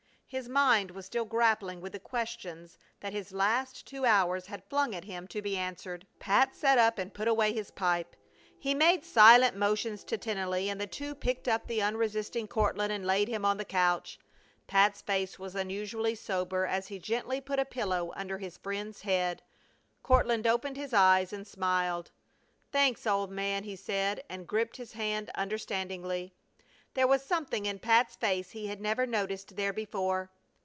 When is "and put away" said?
6.97-7.51